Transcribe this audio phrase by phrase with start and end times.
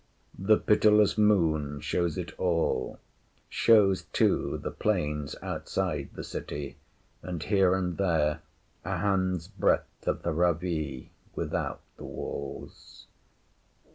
[0.39, 2.97] The pitiless Moon shows it all.
[3.49, 6.77] Shows, too, the plains outside the city,
[7.21, 8.41] and here and there
[8.83, 13.05] a hand’s breadth of the Ravee without the walls.